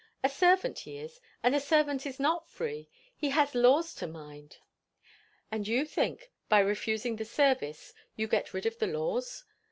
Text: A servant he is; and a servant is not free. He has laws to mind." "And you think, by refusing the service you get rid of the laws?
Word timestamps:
A 0.23 0.29
servant 0.29 0.79
he 0.79 0.97
is; 0.97 1.19
and 1.43 1.53
a 1.53 1.59
servant 1.59 2.07
is 2.07 2.19
not 2.19 2.49
free. 2.49 2.89
He 3.15 3.29
has 3.29 3.53
laws 3.53 3.93
to 3.93 4.07
mind." 4.07 4.57
"And 5.51 5.67
you 5.67 5.85
think, 5.85 6.31
by 6.49 6.57
refusing 6.61 7.17
the 7.17 7.25
service 7.25 7.93
you 8.15 8.27
get 8.27 8.51
rid 8.51 8.65
of 8.65 8.79
the 8.79 8.87
laws? 8.87 9.43